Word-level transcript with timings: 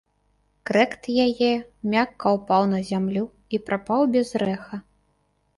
Крэкт 0.69 1.09
яе 1.25 1.49
мякка 1.95 2.27
ўпаў 2.37 2.61
на 2.73 2.79
зямлю 2.89 3.23
і 3.57 3.63
прапаў 3.69 4.01
без 4.17 4.37
рэха. 4.47 4.85